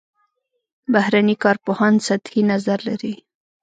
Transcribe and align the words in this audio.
بهرني 0.93 1.35
کارپوهان 1.43 1.93
سطحي 2.07 2.41
نظر 2.51 2.77
لري. 2.87 3.13